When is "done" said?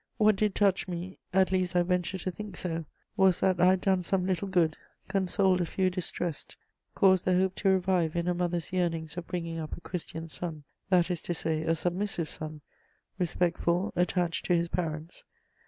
3.81-4.01